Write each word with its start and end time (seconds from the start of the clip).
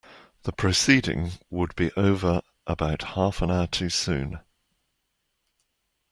The 0.45 0.51
proceeding 0.51 1.33
would 1.51 1.75
be 1.75 1.91
over 1.95 2.41
about 2.65 3.03
half 3.13 3.39
an 3.43 3.51
hour 3.51 3.67
too 3.67 3.89
soon. 3.89 4.39